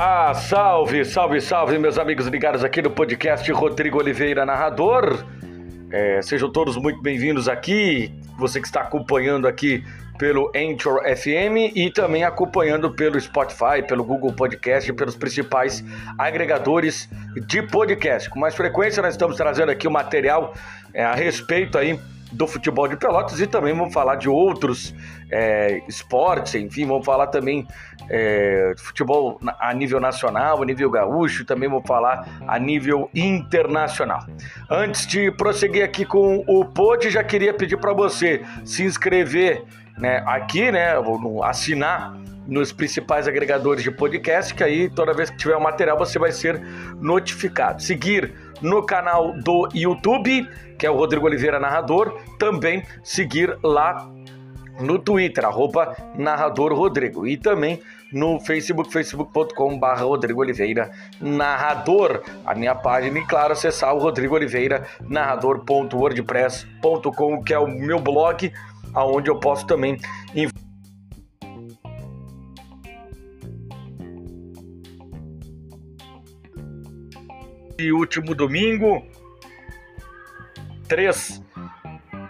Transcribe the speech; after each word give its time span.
Ah, 0.00 0.32
salve, 0.32 1.04
salve, 1.04 1.40
salve, 1.40 1.76
meus 1.76 1.98
amigos 1.98 2.28
ligados 2.28 2.62
aqui 2.62 2.80
no 2.80 2.88
podcast 2.88 3.50
Rodrigo 3.50 3.98
Oliveira 3.98 4.46
Narrador. 4.46 5.24
É, 5.90 6.22
sejam 6.22 6.48
todos 6.52 6.76
muito 6.76 7.02
bem-vindos 7.02 7.48
aqui. 7.48 8.14
Você 8.38 8.60
que 8.60 8.68
está 8.68 8.82
acompanhando 8.82 9.48
aqui 9.48 9.82
pelo 10.16 10.52
Anchor 10.54 11.02
FM 11.02 11.74
e 11.74 11.90
também 11.90 12.22
acompanhando 12.22 12.92
pelo 12.92 13.20
Spotify, 13.20 13.82
pelo 13.88 14.04
Google 14.04 14.32
Podcast 14.32 14.88
e 14.88 14.94
pelos 14.94 15.16
principais 15.16 15.84
agregadores 16.16 17.10
de 17.48 17.60
podcast. 17.62 18.30
Com 18.30 18.38
mais 18.38 18.54
frequência, 18.54 19.02
nós 19.02 19.14
estamos 19.14 19.36
trazendo 19.36 19.72
aqui 19.72 19.88
o 19.88 19.90
material 19.90 20.54
é, 20.94 21.04
a 21.04 21.16
respeito 21.16 21.76
aí 21.76 21.98
do 22.32 22.46
futebol 22.46 22.86
de 22.86 22.96
Pelotas 22.96 23.40
e 23.40 23.46
também 23.46 23.74
vamos 23.74 23.92
falar 23.92 24.16
de 24.16 24.28
outros 24.28 24.94
é, 25.30 25.82
esportes, 25.88 26.54
enfim, 26.54 26.86
vamos 26.86 27.04
falar 27.04 27.28
também 27.28 27.66
é, 28.10 28.74
futebol 28.76 29.40
a 29.58 29.72
nível 29.72 30.00
nacional, 30.00 30.62
a 30.62 30.64
nível 30.64 30.90
gaúcho, 30.90 31.44
também 31.44 31.68
vamos 31.68 31.86
falar 31.86 32.28
a 32.46 32.58
nível 32.58 33.10
internacional. 33.14 34.26
Antes 34.70 35.06
de 35.06 35.30
prosseguir 35.32 35.84
aqui 35.84 36.04
com 36.04 36.44
o 36.46 36.64
pod, 36.64 37.08
já 37.10 37.24
queria 37.24 37.54
pedir 37.54 37.76
para 37.78 37.92
você 37.92 38.42
se 38.64 38.82
inscrever 38.82 39.64
né, 39.98 40.22
aqui, 40.26 40.70
né, 40.70 40.94
assinar 41.44 42.16
nos 42.48 42.72
principais 42.72 43.28
agregadores 43.28 43.82
de 43.82 43.90
podcast, 43.90 44.54
que 44.54 44.64
aí 44.64 44.88
toda 44.88 45.12
vez 45.12 45.28
que 45.28 45.36
tiver 45.36 45.56
um 45.56 45.60
material 45.60 45.98
você 45.98 46.18
vai 46.18 46.32
ser 46.32 46.58
notificado. 46.98 47.82
Seguir 47.82 48.32
no 48.60 48.84
canal 48.84 49.32
do 49.32 49.68
YouTube, 49.74 50.46
que 50.78 50.86
é 50.86 50.90
o 50.90 50.96
Rodrigo 50.96 51.26
Oliveira 51.26 51.58
Narrador, 51.58 52.20
também 52.38 52.84
seguir 53.02 53.58
lá 53.62 54.08
no 54.80 54.98
Twitter, 54.98 55.44
arroba 55.44 55.94
narrador 56.14 56.72
Rodrigo, 56.72 57.26
e 57.26 57.36
também 57.36 57.82
no 58.12 58.38
Facebook, 58.40 58.92
facebook.com 58.92 59.78
barra 59.78 60.04
Rodrigo 60.04 60.40
Oliveira 60.40 60.90
Narrador, 61.20 62.22
a 62.46 62.54
minha 62.54 62.74
página, 62.74 63.18
e 63.18 63.26
claro, 63.26 63.52
acessar 63.52 63.94
o 63.94 63.98
Rodrigo 63.98 64.34
Oliveira 64.34 64.86
Narrador.wordpress.com, 65.00 67.42
que 67.42 67.52
é 67.52 67.58
o 67.58 67.66
meu 67.66 67.98
blog, 67.98 68.50
aonde 68.94 69.28
eu 69.28 69.38
posso 69.38 69.66
também 69.66 69.98
e 77.78 77.92
último 77.92 78.34
domingo, 78.34 79.06
3 80.88 81.40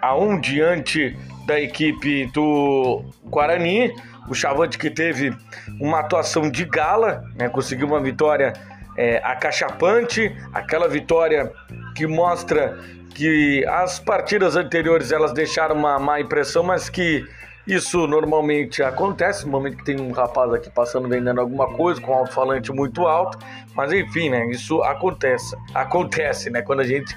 a 0.02 0.14
1 0.14 0.40
diante 0.40 1.16
da 1.46 1.58
equipe 1.58 2.26
do 2.26 3.02
Guarani. 3.24 3.94
O 4.28 4.34
Chavante 4.34 4.76
que 4.76 4.90
teve 4.90 5.34
uma 5.80 6.00
atuação 6.00 6.50
de 6.50 6.66
gala, 6.66 7.24
né, 7.34 7.48
conseguiu 7.48 7.86
uma 7.86 7.98
vitória 7.98 8.52
é, 8.94 9.22
acachapante, 9.24 10.36
aquela 10.52 10.86
vitória 10.86 11.50
que 11.96 12.06
mostra 12.06 12.78
que 13.14 13.64
as 13.66 13.98
partidas 13.98 14.54
anteriores 14.54 15.12
elas 15.12 15.32
deixaram 15.32 15.76
uma 15.76 15.98
má 15.98 16.20
impressão, 16.20 16.62
mas 16.62 16.90
que 16.90 17.26
isso 17.68 18.06
normalmente 18.06 18.82
acontece 18.82 19.44
no 19.44 19.52
momento 19.52 19.76
que 19.76 19.84
tem 19.84 20.00
um 20.00 20.10
rapaz 20.10 20.52
aqui 20.54 20.70
passando 20.70 21.06
vendendo 21.06 21.38
alguma 21.38 21.66
coisa 21.66 22.00
com 22.00 22.12
um 22.12 22.14
alto-falante 22.14 22.72
muito 22.72 23.06
alto, 23.06 23.38
mas 23.74 23.92
enfim, 23.92 24.30
né? 24.30 24.46
Isso 24.50 24.82
acontece, 24.82 25.54
acontece, 25.74 26.48
né? 26.48 26.62
Quando 26.62 26.80
a 26.80 26.86
gente 26.86 27.14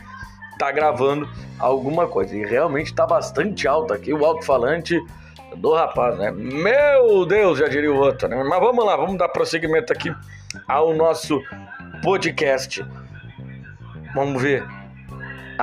tá 0.59 0.69
gravando 0.71 1.27
alguma 1.57 2.05
coisa 2.05 2.35
e 2.35 2.45
realmente 2.45 2.93
tá 2.93 3.07
bastante 3.07 3.67
alto 3.67 3.93
aqui 3.93 4.13
o 4.13 4.25
alto-falante 4.25 4.99
do 5.55 5.73
rapaz, 5.73 6.17
né? 6.17 6.31
Meu 6.31 7.25
Deus, 7.25 7.57
já 7.57 7.67
diria 7.67 7.91
o 7.91 7.97
outro, 7.97 8.27
né? 8.27 8.43
Mas 8.43 8.59
vamos 8.59 8.85
lá, 8.85 8.97
vamos 8.97 9.17
dar 9.17 9.29
prosseguimento 9.29 9.93
aqui 9.93 10.13
ao 10.67 10.93
nosso 10.93 11.41
podcast. 12.03 12.85
Vamos 14.13 14.41
ver 14.41 14.80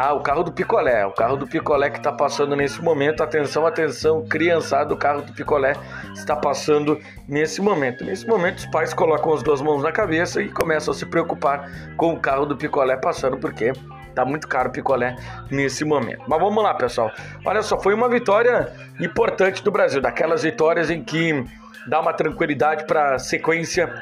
ah, 0.01 0.15
o 0.15 0.21
carro 0.21 0.45
do 0.45 0.53
picolé. 0.53 1.05
O 1.05 1.11
carro 1.11 1.37
do 1.37 1.45
picolé 1.45 1.91
que 1.91 1.99
está 1.99 2.13
passando 2.13 2.55
nesse 2.55 2.81
momento. 2.81 3.21
Atenção, 3.21 3.67
atenção, 3.67 4.25
criançada, 4.25 4.95
o 4.95 4.97
carro 4.97 5.23
do 5.23 5.33
picolé 5.33 5.73
está 6.15 6.37
passando 6.37 7.01
nesse 7.27 7.61
momento. 7.61 8.05
Nesse 8.05 8.25
momento, 8.25 8.59
os 8.59 8.67
pais 8.67 8.95
colocam 8.95 9.33
as 9.35 9.43
duas 9.43 9.61
mãos 9.61 9.83
na 9.83 9.91
cabeça 9.91 10.41
e 10.41 10.49
começam 10.49 10.95
a 10.95 10.97
se 10.97 11.05
preocupar 11.05 11.69
com 11.97 12.13
o 12.13 12.21
carro 12.21 12.47
do 12.47 12.57
picolé 12.57 12.97
passando, 12.97 13.39
porque 13.39 13.73
tá 14.15 14.25
muito 14.25 14.47
caro 14.47 14.69
o 14.69 14.73
picolé 14.73 15.17
nesse 15.51 15.85
momento. 15.85 16.23
Mas 16.29 16.41
vamos 16.41 16.63
lá, 16.63 16.75
pessoal. 16.75 17.11
Olha 17.45 17.63
só, 17.63 17.77
foi 17.77 17.93
uma 17.93 18.09
vitória 18.09 18.73
importante 19.01 19.65
do 19.65 19.73
Brasil, 19.73 20.01
daquelas 20.01 20.45
vitórias 20.45 20.91
em 20.91 21.03
que 21.03 21.45
dá 21.89 21.99
uma 21.99 22.13
tranquilidade 22.13 22.85
para 22.85 23.17
a 23.17 23.19
sequência 23.19 24.01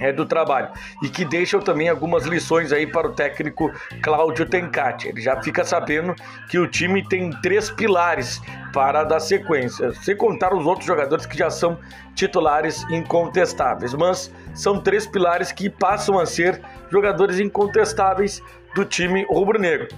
é, 0.00 0.12
do 0.12 0.24
trabalho 0.24 0.68
e 1.02 1.08
que 1.08 1.24
deixam 1.24 1.60
também 1.60 1.88
algumas 1.88 2.24
lições 2.24 2.72
aí 2.72 2.86
para 2.86 3.08
o 3.08 3.12
técnico 3.12 3.70
Cláudio 4.02 4.46
Tencati. 4.46 5.08
Ele 5.08 5.20
já 5.20 5.40
fica 5.42 5.64
sabendo 5.64 6.14
que 6.48 6.58
o 6.58 6.66
time 6.66 7.06
tem 7.08 7.30
três 7.42 7.70
pilares 7.70 8.40
para 8.72 9.04
dar 9.04 9.20
sequência, 9.20 9.92
sem 9.94 10.16
contar 10.16 10.54
os 10.54 10.66
outros 10.66 10.86
jogadores 10.86 11.26
que 11.26 11.36
já 11.36 11.50
são 11.50 11.78
titulares 12.14 12.84
incontestáveis, 12.90 13.94
mas 13.94 14.32
são 14.54 14.80
três 14.80 15.06
pilares 15.06 15.52
que 15.52 15.70
passam 15.70 16.18
a 16.18 16.26
ser 16.26 16.60
jogadores 16.90 17.40
incontestáveis 17.40 18.42
do 18.74 18.84
time 18.84 19.24
rubro-negro. 19.28 19.88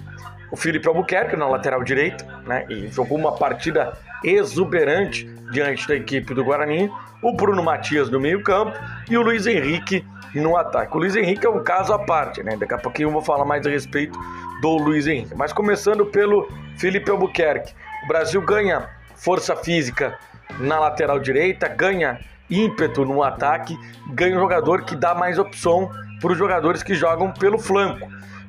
O 0.51 0.55
Felipe 0.55 0.87
Albuquerque 0.87 1.35
na 1.35 1.47
lateral 1.47 1.83
direita, 1.83 2.25
né, 2.45 2.65
e 2.69 2.87
jogou 2.87 3.17
uma 3.17 3.35
partida 3.35 3.93
exuberante 4.23 5.29
diante 5.51 5.87
da 5.87 5.95
equipe 5.95 6.33
do 6.33 6.43
Guarani 6.43 6.89
o 7.21 7.33
Bruno 7.33 7.61
Matias 7.61 8.09
no 8.09 8.19
meio-campo 8.19 8.77
e 9.09 9.17
o 9.17 9.21
Luiz 9.21 9.45
Henrique 9.45 10.05
no 10.33 10.57
ataque. 10.57 10.95
O 10.95 10.99
Luiz 10.99 11.15
Henrique 11.15 11.45
é 11.45 11.49
um 11.49 11.63
caso 11.63 11.93
à 11.93 11.99
parte, 11.99 12.41
né? 12.41 12.57
Daqui 12.57 12.73
a 12.73 12.77
pouquinho 12.77 13.09
eu 13.09 13.13
vou 13.13 13.21
falar 13.21 13.45
mais 13.45 13.65
a 13.67 13.69
respeito 13.69 14.17
do 14.61 14.77
Luiz 14.77 15.05
Henrique. 15.05 15.35
Mas 15.35 15.53
começando 15.53 16.05
pelo 16.05 16.47
Felipe 16.77 17.11
Albuquerque. 17.11 17.73
O 18.03 18.07
Brasil 18.07 18.41
ganha 18.41 18.89
força 19.15 19.55
física 19.55 20.17
na 20.59 20.79
lateral 20.79 21.19
direita, 21.19 21.67
ganha 21.67 22.19
ímpeto 22.49 23.05
no 23.05 23.21
ataque, 23.21 23.77
ganha 24.13 24.35
um 24.35 24.39
jogador 24.39 24.83
que 24.83 24.95
dá 24.95 25.13
mais 25.13 25.37
opção 25.37 25.89
para 26.19 26.31
os 26.31 26.37
jogadores 26.37 26.81
que 26.81 26.95
jogam 26.95 27.31
pelo 27.31 27.59
flanco. 27.59 28.07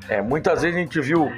É, 0.08 0.20
muitas 0.20 0.62
vezes 0.62 0.76
a 0.76 0.80
gente 0.80 1.00
viu 1.00 1.30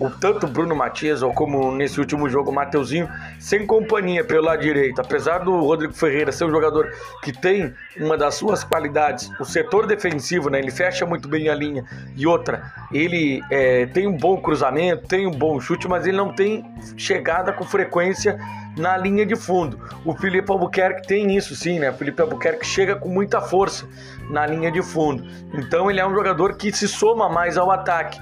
o 0.00 0.08
tanto 0.08 0.46
Bruno 0.46 0.74
Matias 0.74 1.22
ou 1.22 1.32
como 1.32 1.72
nesse 1.72 2.00
último 2.00 2.28
jogo 2.28 2.50
o 2.50 2.54
Mateuzinho 2.54 3.08
sem 3.38 3.66
companhia 3.66 4.24
pelo 4.24 4.44
lado 4.44 4.62
direito. 4.62 5.00
Apesar 5.00 5.38
do 5.40 5.60
Rodrigo 5.60 5.92
Ferreira 5.92 6.32
ser 6.32 6.44
um 6.44 6.50
jogador 6.50 6.90
que 7.22 7.32
tem 7.32 7.74
uma 7.98 8.16
das 8.16 8.34
suas 8.34 8.64
qualidades, 8.64 9.30
o 9.38 9.44
setor 9.44 9.86
defensivo, 9.86 10.48
né, 10.48 10.58
ele 10.58 10.70
fecha 10.70 11.04
muito 11.04 11.28
bem 11.28 11.50
a 11.50 11.54
linha. 11.54 11.84
E 12.16 12.26
outra, 12.26 12.72
ele 12.92 13.42
é, 13.50 13.86
tem 13.86 14.06
um 14.06 14.16
bom 14.16 14.38
cruzamento, 14.38 15.06
tem 15.06 15.26
um 15.26 15.32
bom 15.32 15.60
chute, 15.60 15.86
mas 15.86 16.06
ele 16.06 16.16
não 16.16 16.32
tem 16.32 16.64
chegada 16.96 17.52
com 17.52 17.64
frequência 17.64 18.38
na 18.76 18.96
linha 18.96 19.26
de 19.26 19.36
fundo. 19.36 19.78
O 20.04 20.14
Felipe 20.14 20.50
Albuquerque 20.50 21.06
tem 21.06 21.36
isso 21.36 21.54
sim, 21.54 21.78
né? 21.78 21.90
O 21.90 21.94
Felipe 21.94 22.22
Albuquerque 22.22 22.64
chega 22.64 22.96
com 22.96 23.08
muita 23.08 23.40
força 23.40 23.86
na 24.30 24.46
linha 24.46 24.70
de 24.70 24.82
fundo. 24.82 25.24
Então 25.54 25.90
ele 25.90 26.00
é 26.00 26.06
um 26.06 26.14
jogador 26.14 26.56
que 26.56 26.72
se 26.72 26.88
soma 26.88 27.28
mais 27.28 27.56
ao 27.56 27.70
ataque. 27.70 28.20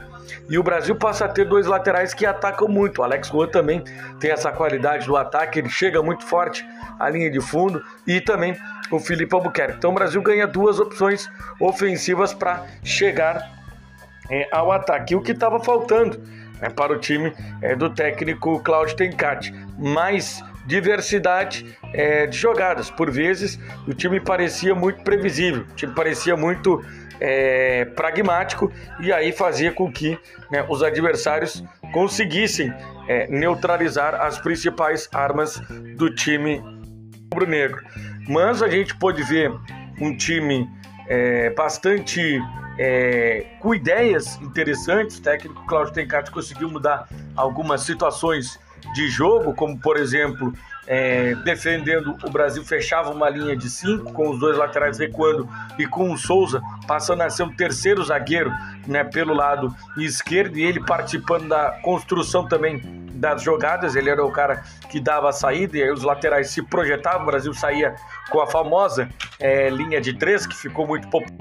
E 0.48 0.58
o 0.58 0.62
Brasil 0.62 0.94
passa 0.96 1.24
a 1.24 1.28
ter 1.28 1.46
dois 1.46 1.66
laterais 1.66 2.12
que 2.12 2.26
atacam 2.26 2.68
muito. 2.68 3.00
O 3.00 3.04
Alex 3.04 3.28
Juan 3.28 3.48
também 3.48 3.82
tem 4.20 4.30
essa 4.30 4.52
qualidade 4.52 5.06
do 5.06 5.16
ataque, 5.16 5.58
ele 5.58 5.70
chega 5.70 6.02
muito 6.02 6.24
forte 6.24 6.66
à 6.98 7.08
linha 7.08 7.30
de 7.30 7.40
fundo 7.40 7.82
e 8.06 8.20
também 8.20 8.56
o 8.90 8.98
Felipe 8.98 9.34
Albuquerque. 9.34 9.76
Então 9.78 9.90
o 9.90 9.94
Brasil 9.94 10.20
ganha 10.22 10.46
duas 10.46 10.78
opções 10.80 11.28
ofensivas 11.60 12.34
para 12.34 12.64
chegar 12.82 13.58
é, 14.30 14.48
ao 14.52 14.72
ataque. 14.72 15.14
O 15.14 15.22
que 15.22 15.32
estava 15.32 15.60
faltando 15.60 16.20
né, 16.60 16.68
para 16.68 16.92
o 16.92 16.98
time 16.98 17.32
é, 17.62 17.74
do 17.74 17.90
técnico 17.90 18.60
Claudio 18.60 18.96
Tencati. 18.96 19.52
Mais 19.78 20.42
diversidade 20.68 21.64
é, 21.92 22.26
de 22.26 22.36
jogadas. 22.36 22.90
Por 22.90 23.10
vezes 23.10 23.58
o 23.86 23.94
time 23.94 24.20
parecia 24.20 24.74
muito 24.74 25.02
previsível, 25.02 25.62
o 25.62 25.74
time 25.74 25.94
parecia 25.94 26.36
muito 26.36 26.84
é, 27.18 27.86
pragmático 27.86 28.70
e 29.00 29.12
aí 29.12 29.32
fazia 29.32 29.72
com 29.72 29.90
que 29.90 30.16
né, 30.50 30.64
os 30.68 30.82
adversários 30.82 31.64
conseguissem 31.92 32.72
é, 33.08 33.26
neutralizar 33.28 34.14
as 34.14 34.38
principais 34.38 35.08
armas 35.12 35.58
do 35.96 36.14
time 36.14 36.62
rubro-negro. 37.32 37.82
Mas 38.28 38.62
a 38.62 38.68
gente 38.68 38.94
pode 38.96 39.22
ver 39.22 39.50
um 40.00 40.14
time 40.16 40.68
é, 41.08 41.50
bastante 41.50 42.38
é, 42.78 43.46
com 43.58 43.74
ideias 43.74 44.36
interessantes. 44.42 45.16
O 45.16 45.22
técnico 45.22 45.66
Cláudio 45.66 45.94
Tencati 45.94 46.30
conseguiu 46.30 46.70
mudar 46.70 47.08
algumas 47.34 47.80
situações 47.80 48.60
de 48.94 49.08
jogo, 49.08 49.54
como 49.54 49.78
por 49.78 49.96
exemplo 49.96 50.52
é, 50.86 51.34
defendendo 51.44 52.16
o 52.24 52.30
Brasil 52.30 52.64
fechava 52.64 53.10
uma 53.10 53.28
linha 53.28 53.54
de 53.54 53.68
cinco, 53.68 54.10
com 54.12 54.30
os 54.30 54.38
dois 54.38 54.56
laterais 54.56 54.98
recuando 54.98 55.46
e 55.78 55.86
com 55.86 56.10
o 56.10 56.16
Souza 56.16 56.62
passando 56.86 57.20
a 57.20 57.30
ser 57.30 57.42
o 57.42 57.54
terceiro 57.54 58.02
zagueiro 58.02 58.50
né, 58.86 59.04
pelo 59.04 59.34
lado 59.34 59.74
esquerdo 59.98 60.56
e 60.58 60.62
ele 60.62 60.82
participando 60.82 61.48
da 61.48 61.72
construção 61.82 62.48
também 62.48 63.06
das 63.12 63.42
jogadas, 63.42 63.96
ele 63.96 64.08
era 64.08 64.24
o 64.24 64.30
cara 64.30 64.62
que 64.88 65.00
dava 65.00 65.28
a 65.28 65.32
saída 65.32 65.76
e 65.76 65.82
aí 65.82 65.90
os 65.90 66.02
laterais 66.02 66.50
se 66.50 66.62
projetavam, 66.62 67.22
o 67.22 67.26
Brasil 67.26 67.52
saía 67.52 67.94
com 68.30 68.40
a 68.40 68.46
famosa 68.46 69.08
é, 69.40 69.68
linha 69.68 70.00
de 70.00 70.14
três, 70.14 70.46
que 70.46 70.56
ficou 70.56 70.86
muito 70.86 71.08
popular 71.08 71.36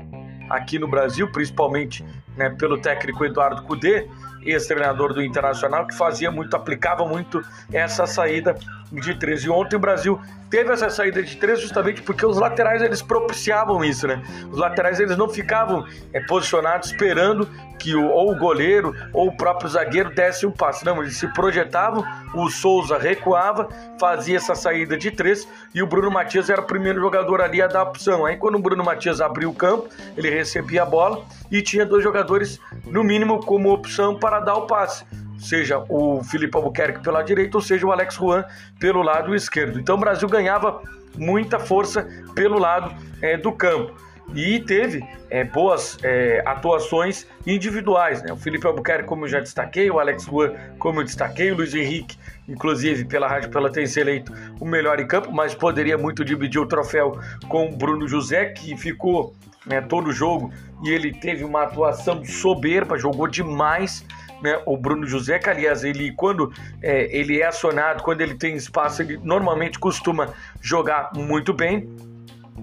aqui 0.50 0.80
no 0.80 0.88
Brasil, 0.88 1.32
principalmente 1.32 2.04
né, 2.36 2.50
pelo 2.50 2.80
técnico 2.80 3.24
Eduardo 3.24 3.64
Cudê, 3.64 4.08
ex-treinador 4.52 5.14
do 5.14 5.22
Internacional, 5.22 5.86
que 5.88 5.96
fazia 5.96 6.32
muito, 6.32 6.56
aplicava 6.56 7.06
muito 7.06 7.44
essa 7.72 8.06
saída 8.06 8.56
de 8.92 9.16
três. 9.16 9.44
E 9.44 9.50
ontem 9.50 9.76
o 9.76 9.80
Brasil 9.80 10.20
teve 10.50 10.72
essa 10.72 10.90
saída 10.90 11.22
de 11.22 11.36
três 11.38 11.62
justamente 11.62 12.02
porque 12.02 12.26
os 12.26 12.38
laterais 12.38 12.82
eles 12.82 13.02
propiciavam 13.02 13.84
isso, 13.84 14.08
né? 14.08 14.22
Os 14.52 14.58
laterais 14.58 15.00
eles 15.00 15.18
não 15.18 15.30
ficavam 15.30 15.86
é, 16.14 16.20
posicionados 16.22 16.92
esperando 16.92 17.48
que 17.80 17.96
o, 17.96 18.08
ou 18.10 18.32
o 18.32 18.38
goleiro 18.38 18.96
ou 19.14 19.28
o 19.28 19.38
próprio 19.38 19.70
zagueiro 19.70 20.14
desse 20.14 20.46
um 20.46 20.52
passe. 20.52 20.86
Não, 20.86 21.02
eles 21.02 21.18
se 21.18 21.28
projetavam, 21.34 22.04
o 22.34 22.50
Souza 22.50 22.98
recuava, 22.98 23.70
fazia 24.00 24.38
essa 24.38 24.56
saída 24.56 24.98
de 24.98 25.12
três 25.12 25.48
e 25.74 25.82
o 25.82 25.88
Bruno 25.88 26.10
Matias 26.10 26.50
era 26.50 26.62
o 26.62 26.66
primeiro 26.66 27.00
jogador 27.00 27.42
ali 27.42 27.62
a 27.62 27.68
dar 27.68 27.84
opção. 27.84 28.26
Aí 28.26 28.38
quando 28.38 28.56
o 28.56 28.62
Bruno 28.62 28.84
Matias 28.84 29.22
abriu 29.22 29.50
o 29.50 29.54
campo, 29.54 29.90
ele 30.16 30.30
recebia 30.30 30.84
a 30.84 30.86
bola 30.86 31.24
e 31.52 31.62
tinha 31.62 31.86
dois 31.86 32.04
jogadores, 32.04 32.60
no 32.86 33.04
mínimo, 33.04 33.40
como 33.46 33.72
opção 33.72 34.18
para 34.18 34.40
dar 34.40 34.56
o 34.56 34.68
passe 34.68 35.06
seja 35.38 35.84
o 35.90 36.24
Felipe 36.24 36.56
Albuquerque 36.58 37.02
pela 37.02 37.22
direita 37.22 37.58
ou 37.58 37.62
seja 37.62 37.86
o 37.86 37.92
Alex 37.92 38.16
Juan 38.16 38.44
pelo 38.80 39.02
lado 39.02 39.36
esquerdo. 39.36 39.80
Então 39.80 39.96
o 39.96 40.00
Brasil 40.00 40.28
ganhava 40.28 40.82
muita 41.18 41.60
força 41.60 42.08
pelo 42.36 42.58
lado 42.58 42.94
é, 43.22 43.38
do 43.38 43.52
campo 43.52 43.94
e 44.34 44.60
teve 44.60 45.04
é, 45.30 45.44
boas 45.44 45.98
é, 46.04 46.44
atuações 46.46 47.26
individuais. 47.46 48.22
Né? 48.22 48.32
O 48.32 48.38
Felipe 48.38 48.68
Albuquerque, 48.68 49.08
como 49.08 49.26
eu 49.26 49.30
já 49.30 49.40
destaquei, 49.40 49.90
o 49.90 50.00
Alex 50.00 50.26
Juan, 50.26 50.54
como 50.78 51.00
eu 51.00 51.04
destaquei, 51.04 51.52
o 51.52 51.56
Luiz 51.56 51.74
Henrique, 51.74 52.18
inclusive 52.48 53.06
pela 53.06 53.28
Rádio 53.28 53.50
Pela 53.50 53.72
tem 53.72 53.86
se 53.86 54.00
eleito 54.00 54.34
o 54.60 54.66
melhor 54.66 55.00
em 55.00 55.08
campo, 55.08 55.32
mas 55.32 55.56
poderia 55.56 55.98
muito 55.98 56.24
dividir 56.24 56.60
o 56.60 56.66
troféu 56.66 57.20
com 57.48 57.68
o 57.68 57.76
Bruno 57.76 58.08
José, 58.08 58.46
que 58.46 58.76
ficou 58.78 59.34
né, 59.66 59.82
todo 59.82 60.08
o 60.08 60.14
jogo 60.14 60.52
e 60.84 60.90
ele 60.90 61.12
teve 61.12 61.44
uma 61.44 61.64
atuação 61.64 62.24
soberba, 62.24 62.98
jogou 62.98 63.28
demais 63.28 64.06
né, 64.42 64.62
o 64.66 64.78
Bruno 64.78 65.06
José, 65.06 65.40
que 65.40 65.50
aliás, 65.50 65.84
ele 65.84 66.12
quando 66.12 66.52
é, 66.82 67.16
ele 67.16 67.42
é 67.42 67.48
acionado, 67.48 68.04
quando 68.04 68.22
ele 68.22 68.36
tem 68.36 68.56
espaço, 68.56 69.02
ele 69.02 69.20
normalmente 69.24 69.80
costuma 69.80 70.30
jogar 70.62 71.12
muito 71.16 71.54
bem. 71.54 71.90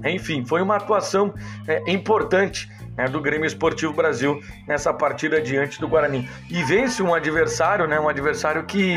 Enfim, 0.05 0.45
foi 0.45 0.61
uma 0.61 0.77
atuação 0.77 1.33
é, 1.67 1.91
importante 1.91 2.69
né, 2.97 3.07
do 3.09 3.21
Grêmio 3.21 3.47
Esportivo 3.47 3.93
Brasil 3.93 4.41
nessa 4.67 4.93
partida 4.93 5.41
diante 5.41 5.81
do 5.81 5.89
Guarani. 5.89 6.29
E 6.51 6.63
vence 6.65 7.03
um 7.03 7.15
adversário, 7.15 7.87
né, 7.87 7.99
um 7.99 8.09
adversário 8.09 8.65
que 8.65 8.97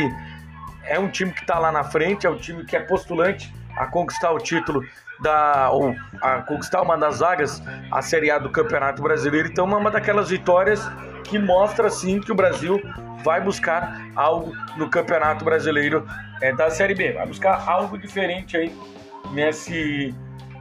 é 0.84 0.98
um 0.98 1.10
time 1.10 1.32
que 1.32 1.42
está 1.42 1.60
lá 1.60 1.72
na 1.72 1.84
frente, 1.84 2.26
é 2.26 2.30
um 2.30 2.38
time 2.38 2.66
que 2.66 2.76
é 2.76 2.80
postulante 2.80 3.54
a 3.76 3.86
conquistar 3.86 4.32
o 4.32 4.40
título 4.40 4.84
da 5.20 5.70
ou 5.72 5.96
a 6.22 6.42
conquistar 6.42 6.82
uma 6.82 6.98
das 6.98 7.20
vagas 7.20 7.62
a 7.92 8.02
Série 8.02 8.32
A 8.32 8.40
do 8.40 8.50
Campeonato 8.50 9.02
Brasileiro. 9.02 9.48
Então, 9.48 9.66
uma 9.66 9.92
daquelas 9.92 10.30
vitórias 10.30 10.90
que 11.30 11.38
mostra 11.38 11.90
sim 11.90 12.20
que 12.20 12.32
o 12.32 12.36
Brasil 12.36 12.82
vai 13.24 13.42
buscar 13.42 14.02
algo 14.16 14.54
no 14.78 14.90
Campeonato 14.90 15.44
Brasileiro 15.44 16.08
é, 16.42 16.54
da 16.54 16.70
Série 16.70 16.96
B, 16.96 17.14
vai 17.14 17.26
buscar 17.26 17.68
algo 17.68 17.98
diferente 17.98 18.56
aí 18.56 18.74
nesse 19.32 20.14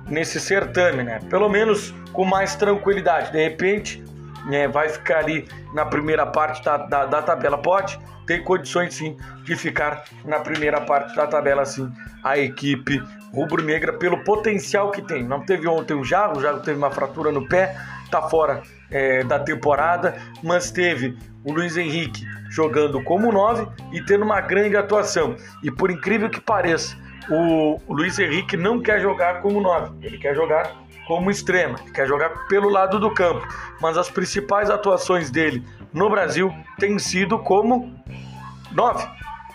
nesse 0.08 0.38
certame, 0.38 1.02
né? 1.02 1.20
Pelo 1.28 1.48
menos 1.48 1.92
com 2.12 2.24
mais 2.24 2.54
tranquilidade. 2.54 3.32
De 3.32 3.42
repente, 3.42 4.02
né, 4.46 4.68
vai 4.68 4.88
ficar 4.88 5.18
ali 5.18 5.46
na 5.74 5.84
primeira 5.84 6.24
parte 6.24 6.64
da, 6.64 6.76
da, 6.76 7.06
da 7.06 7.22
tabela. 7.22 7.58
Pode 7.58 7.98
ter 8.26 8.42
condições 8.42 8.94
sim 8.94 9.16
de 9.44 9.56
ficar 9.56 10.04
na 10.24 10.40
primeira 10.40 10.80
parte 10.80 11.14
da 11.14 11.26
tabela, 11.26 11.64
sim, 11.64 11.90
a 12.22 12.38
equipe 12.38 13.02
rubro-negra, 13.32 13.92
pelo 13.92 14.24
potencial 14.24 14.90
que 14.90 15.02
tem. 15.02 15.24
Não 15.24 15.44
teve 15.44 15.68
ontem 15.68 15.94
o 15.94 16.04
Jago, 16.04 16.38
o 16.38 16.42
Jago 16.42 16.60
teve 16.60 16.78
uma 16.78 16.90
fratura 16.90 17.30
no 17.30 17.46
pé, 17.48 17.76
tá 18.10 18.22
fora 18.22 18.62
é, 18.90 19.24
da 19.24 19.38
temporada, 19.38 20.16
mas 20.42 20.70
teve 20.70 21.16
o 21.44 21.52
Luiz 21.52 21.76
Henrique 21.76 22.24
jogando 22.50 23.02
como 23.02 23.32
9 23.32 23.66
e 23.92 24.00
tendo 24.02 24.24
uma 24.24 24.40
grande 24.40 24.76
atuação. 24.76 25.36
E 25.62 25.70
por 25.70 25.90
incrível 25.90 26.30
que 26.30 26.40
pareça, 26.40 26.96
o 27.30 27.80
Luiz 27.88 28.18
Henrique 28.18 28.56
não 28.56 28.80
quer 28.80 29.00
jogar 29.00 29.40
como 29.42 29.60
9, 29.60 30.06
ele 30.06 30.18
quer 30.18 30.34
jogar 30.34 30.72
como 31.06 31.30
extrema, 31.30 31.78
ele 31.82 31.92
quer 31.92 32.06
jogar 32.06 32.30
pelo 32.48 32.68
lado 32.68 32.98
do 32.98 33.12
campo. 33.12 33.46
Mas 33.80 33.96
as 33.96 34.10
principais 34.10 34.70
atuações 34.70 35.30
dele 35.30 35.64
no 35.92 36.10
Brasil 36.10 36.52
têm 36.78 36.98
sido 36.98 37.38
como 37.38 37.94
9. 38.72 39.08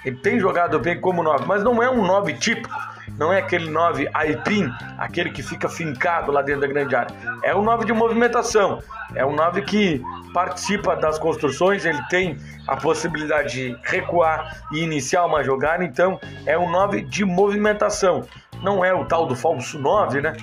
Ele 0.04 0.18
tem 0.18 0.39
jogado 0.39 0.80
bem 0.80 1.00
como 1.00 1.21
9, 1.21 1.45
mas 1.45 1.63
não 1.63 1.81
é 1.81 1.89
um 1.89 2.06
9 2.06 2.33
típico 2.33 2.75
não 3.18 3.31
é 3.31 3.40
aquele 3.40 3.69
9 3.69 4.10
aipim, 4.13 4.69
aquele 4.98 5.31
que 5.31 5.44
fica 5.44 5.69
fincado 5.69 6.31
lá 6.31 6.42
dentro 6.42 6.62
da 6.62 6.68
grande 6.68 6.96
área. 6.96 7.16
É 7.44 7.56
um 7.56 7.62
9 7.62 7.86
de 7.86 7.94
movimentação, 7.94 8.81
é 9.16 9.25
um 9.25 9.36
9 9.36 9.62
que 9.63 10.02
participa 10.34 10.96
das 10.96 11.19
construções, 11.19 11.86
ele 11.86 12.02
tem 12.10 12.38
a 12.68 12.75
possibilidade 12.75 13.54
de 13.54 13.78
recuar 13.84 14.63
e 14.72 14.80
iniciar 14.80 15.25
uma 15.25 15.44
jogada, 15.44 15.84
então 15.84 16.19
é 16.46 16.58
um 16.58 16.69
9 16.69 17.02
de 17.02 17.25
movimentação. 17.25 18.25
Não 18.62 18.84
é 18.86 18.94
o 18.94 19.06
tal 19.06 19.25
do 19.25 19.36
falso 19.36 19.80
9, 19.80 20.22
né? 20.22 20.34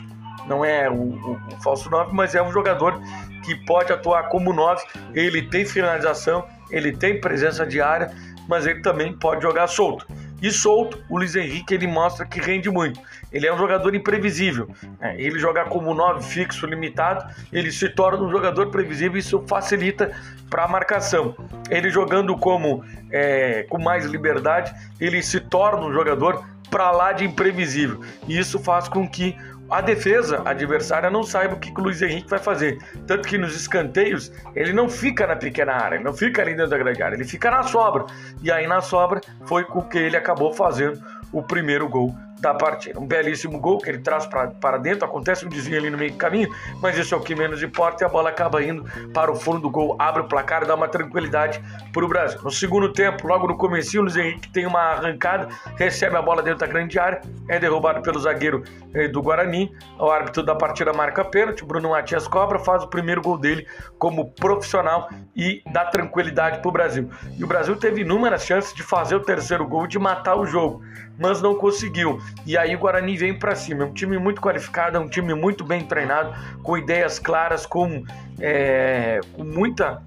Não 0.46 0.64
é 0.64 0.88
o, 0.88 0.94
o, 0.94 1.40
o 1.52 1.62
falso 1.62 1.90
9, 1.90 2.12
mas 2.14 2.34
é 2.34 2.42
um 2.42 2.50
jogador 2.50 3.00
que 3.44 3.54
pode 3.66 3.92
atuar 3.92 4.24
como 4.28 4.52
9. 4.52 4.84
Ele 5.14 5.42
tem 5.42 5.64
finalização, 5.64 6.44
ele 6.70 6.92
tem 6.92 7.20
presença 7.20 7.66
de 7.66 7.80
área, 7.80 8.10
mas 8.48 8.66
ele 8.66 8.80
também 8.80 9.12
pode 9.12 9.42
jogar 9.42 9.66
solto. 9.66 10.06
E 10.40 10.50
solto, 10.50 11.02
o 11.08 11.18
Luiz 11.18 11.34
Henrique 11.34 11.74
ele 11.74 11.86
mostra 11.86 12.24
que 12.24 12.40
rende 12.40 12.70
muito. 12.70 13.00
Ele 13.32 13.46
é 13.46 13.52
um 13.52 13.58
jogador 13.58 13.94
imprevisível. 13.94 14.70
Né? 15.00 15.16
Ele 15.18 15.38
jogar 15.38 15.66
como 15.66 15.92
9 15.92 16.22
fixo, 16.24 16.66
limitado, 16.66 17.24
ele 17.52 17.72
se 17.72 17.88
torna 17.88 18.22
um 18.22 18.30
jogador 18.30 18.70
previsível 18.70 19.16
e 19.16 19.20
isso 19.20 19.44
facilita 19.46 20.12
para 20.48 20.64
a 20.64 20.68
marcação. 20.68 21.34
Ele 21.68 21.90
jogando 21.90 22.36
como 22.36 22.84
é, 23.10 23.64
com 23.68 23.78
mais 23.78 24.04
liberdade, 24.06 24.72
ele 25.00 25.22
se 25.22 25.40
torna 25.40 25.86
um 25.86 25.92
jogador 25.92 26.44
para 26.70 26.90
lá 26.90 27.12
de 27.12 27.24
imprevisível. 27.24 28.00
E 28.26 28.38
isso 28.38 28.58
faz 28.58 28.88
com 28.88 29.08
que 29.08 29.36
a 29.70 29.80
defesa 29.80 30.42
adversária 30.44 31.10
não 31.10 31.22
saiba 31.22 31.54
o 31.54 31.58
que 31.58 31.70
o 31.70 31.82
Luiz 31.82 32.00
Henrique 32.00 32.28
vai 32.28 32.38
fazer. 32.38 32.78
Tanto 33.06 33.28
que 33.28 33.36
nos 33.36 33.54
escanteios 33.54 34.32
ele 34.54 34.72
não 34.72 34.88
fica 34.88 35.26
na 35.26 35.36
pequena 35.36 35.72
área, 35.72 35.96
ele 35.96 36.04
não 36.04 36.14
fica 36.14 36.42
ali 36.42 36.54
dentro 36.54 36.70
da 36.70 36.78
grande 36.78 37.02
área, 37.02 37.14
ele 37.14 37.24
fica 37.24 37.50
na 37.50 37.62
sobra. 37.62 38.06
E 38.42 38.50
aí 38.50 38.66
na 38.66 38.80
sobra 38.80 39.20
foi 39.46 39.64
com 39.64 39.82
que 39.82 39.98
ele 39.98 40.16
acabou 40.16 40.52
fazendo 40.52 41.02
o 41.32 41.42
primeiro 41.42 41.88
gol 41.88 42.14
da 42.40 42.54
partida. 42.54 42.98
Um 42.98 43.06
belíssimo 43.06 43.58
gol 43.58 43.78
que 43.78 43.88
ele 43.88 43.98
traz 43.98 44.26
para 44.26 44.78
dentro, 44.78 45.04
acontece 45.04 45.44
um 45.44 45.48
desvio 45.48 45.78
ali 45.78 45.90
no 45.90 45.98
meio 45.98 46.12
do 46.12 46.16
caminho, 46.16 46.48
mas 46.80 46.96
isso 46.96 47.14
é 47.14 47.18
o 47.18 47.20
que 47.20 47.34
menos 47.34 47.62
importa 47.62 48.04
e 48.04 48.06
a 48.06 48.08
bola 48.08 48.30
acaba 48.30 48.62
indo 48.62 48.84
para 49.12 49.30
o 49.30 49.36
fundo 49.36 49.60
do 49.60 49.70
gol, 49.70 49.96
abre 49.98 50.22
o 50.22 50.28
placar 50.28 50.62
e 50.62 50.66
dá 50.66 50.74
uma 50.74 50.88
tranquilidade 50.88 51.60
para 51.92 52.04
o 52.04 52.08
Brasil. 52.08 52.40
No 52.42 52.50
segundo 52.50 52.92
tempo, 52.92 53.26
logo 53.26 53.46
no 53.46 53.56
começo, 53.56 53.98
o 53.98 54.02
Luiz 54.02 54.16
Henrique 54.16 54.48
tem 54.50 54.66
uma 54.66 54.80
arrancada, 54.80 55.48
recebe 55.76 56.16
a 56.16 56.22
bola 56.22 56.42
dentro 56.42 56.60
da 56.60 56.66
grande 56.66 56.98
área, 56.98 57.20
é 57.48 57.58
derrubado 57.58 58.02
pelo 58.02 58.18
zagueiro 58.18 58.62
eh, 58.94 59.08
do 59.08 59.22
Guarani, 59.22 59.72
o 59.98 60.10
árbitro 60.10 60.42
da 60.42 60.54
partida 60.54 60.92
marca 60.92 61.24
pênalti, 61.24 61.64
Bruno 61.64 61.90
Matias 61.90 62.28
cobra, 62.28 62.58
faz 62.58 62.82
o 62.82 62.88
primeiro 62.88 63.20
gol 63.22 63.38
dele 63.38 63.66
como 63.98 64.30
profissional 64.32 65.08
e 65.34 65.62
dá 65.72 65.86
tranquilidade 65.86 66.60
para 66.60 66.68
o 66.68 66.72
Brasil. 66.72 67.10
E 67.36 67.44
o 67.44 67.46
Brasil 67.46 67.76
teve 67.76 68.02
inúmeras 68.02 68.44
chances 68.44 68.74
de 68.74 68.82
fazer 68.82 69.14
o 69.14 69.20
terceiro 69.20 69.66
gol 69.66 69.86
de 69.86 69.98
matar 69.98 70.36
o 70.36 70.46
jogo, 70.46 70.82
mas 71.18 71.42
não 71.42 71.54
conseguiu. 71.54 72.20
E 72.46 72.56
aí 72.56 72.74
o 72.74 72.78
Guarani 72.78 73.16
vem 73.16 73.38
para 73.38 73.54
cima. 73.54 73.82
É 73.82 73.86
um 73.86 73.92
time 73.92 74.18
muito 74.18 74.40
qualificado, 74.40 74.96
é 74.96 75.00
um 75.00 75.08
time 75.08 75.34
muito 75.34 75.64
bem 75.64 75.84
treinado, 75.84 76.34
com 76.62 76.76
ideias 76.76 77.18
claras, 77.18 77.66
com, 77.66 78.04
é, 78.40 79.20
com 79.32 79.44
muita 79.44 80.02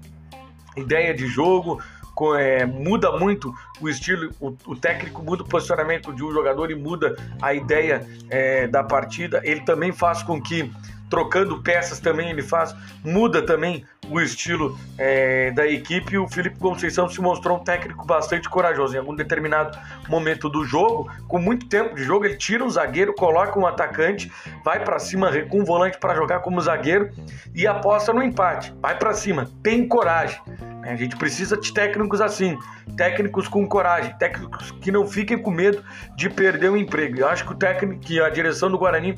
ideia 0.76 1.14
de 1.14 1.26
jogo. 1.26 1.82
Com, 2.14 2.34
é, 2.34 2.66
muda 2.66 3.10
muito 3.12 3.54
o 3.80 3.88
estilo, 3.88 4.30
o, 4.38 4.54
o, 4.66 4.76
técnico 4.76 5.22
muda 5.22 5.42
o 5.42 5.48
posicionamento 5.48 6.12
de 6.12 6.22
um 6.22 6.30
jogador 6.30 6.70
e 6.70 6.74
muda 6.74 7.16
a 7.40 7.54
ideia 7.54 8.06
é, 8.28 8.66
da 8.66 8.84
partida. 8.84 9.40
Ele 9.42 9.62
também 9.62 9.92
faz 9.92 10.22
com 10.22 10.40
que 10.40 10.70
trocando 11.12 11.62
peças 11.62 12.00
também 12.00 12.30
ele 12.30 12.40
faz, 12.40 12.74
muda 13.04 13.44
também 13.44 13.84
o 14.08 14.18
estilo 14.18 14.78
é, 14.96 15.50
da 15.50 15.66
equipe. 15.66 16.16
O 16.16 16.26
Felipe 16.26 16.58
Conceição 16.58 17.06
se 17.06 17.20
mostrou 17.20 17.58
um 17.58 17.62
técnico 17.62 18.06
bastante 18.06 18.48
corajoso. 18.48 18.94
Em 18.94 18.98
algum 18.98 19.14
determinado 19.14 19.78
momento 20.08 20.48
do 20.48 20.64
jogo, 20.64 21.12
com 21.28 21.38
muito 21.38 21.68
tempo 21.68 21.94
de 21.94 22.02
jogo, 22.02 22.24
ele 22.24 22.38
tira 22.38 22.64
um 22.64 22.70
zagueiro, 22.70 23.12
coloca 23.12 23.58
um 23.60 23.66
atacante, 23.66 24.32
vai 24.64 24.82
para 24.82 24.98
cima 24.98 25.30
com 25.50 25.60
um 25.60 25.64
volante 25.64 25.98
para 25.98 26.14
jogar 26.14 26.40
como 26.40 26.58
zagueiro 26.62 27.10
e 27.54 27.66
aposta 27.66 28.10
no 28.10 28.22
empate. 28.22 28.72
Vai 28.80 28.98
para 28.98 29.12
cima, 29.12 29.50
tem 29.62 29.86
coragem. 29.86 30.40
A 30.82 30.96
gente 30.96 31.16
precisa 31.16 31.56
de 31.56 31.72
técnicos 31.72 32.20
assim, 32.20 32.58
técnicos 32.96 33.46
com 33.46 33.66
coragem, 33.66 34.12
técnicos 34.18 34.72
que 34.72 34.90
não 34.90 35.06
fiquem 35.06 35.38
com 35.38 35.50
medo 35.50 35.82
de 36.16 36.28
perder 36.28 36.70
o 36.70 36.76
emprego. 36.76 37.20
Eu 37.20 37.28
acho 37.28 37.44
que 37.44 37.52
o 37.52 37.54
técnico, 37.54 38.00
que 38.00 38.20
a 38.20 38.28
direção 38.28 38.70
do 38.70 38.78
Guarani 38.78 39.14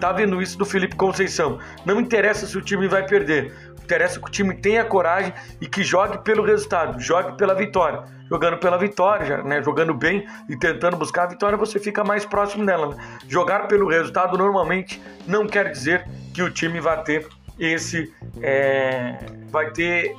tá 0.00 0.12
vendo 0.12 0.42
isso 0.42 0.58
do 0.58 0.64
Felipe 0.64 0.96
Conceição. 0.96 1.58
Não 1.84 2.00
interessa 2.00 2.46
se 2.46 2.58
o 2.58 2.60
time 2.60 2.88
vai 2.88 3.06
perder, 3.06 3.54
interessa 3.84 4.18
que 4.18 4.26
o 4.26 4.30
time 4.30 4.54
tenha 4.54 4.84
coragem 4.84 5.32
e 5.60 5.68
que 5.68 5.82
jogue 5.82 6.18
pelo 6.18 6.42
resultado, 6.42 7.00
jogue 7.00 7.36
pela 7.36 7.54
vitória. 7.54 8.02
Jogando 8.28 8.56
pela 8.56 8.78
vitória, 8.78 9.42
né? 9.42 9.62
jogando 9.62 9.92
bem 9.92 10.26
e 10.48 10.56
tentando 10.56 10.96
buscar 10.96 11.24
a 11.24 11.26
vitória, 11.26 11.58
você 11.58 11.78
fica 11.78 12.02
mais 12.02 12.24
próximo 12.24 12.64
dela. 12.64 12.88
Né? 12.88 12.96
Jogar 13.28 13.68
pelo 13.68 13.86
resultado 13.86 14.38
normalmente 14.38 15.00
não 15.26 15.46
quer 15.46 15.70
dizer 15.70 16.08
que 16.32 16.42
o 16.42 16.50
time 16.50 16.80
vai 16.80 17.02
ter 17.04 17.28
esse 17.58 18.12
é, 18.40 19.18
vai 19.50 19.70
ter 19.70 20.16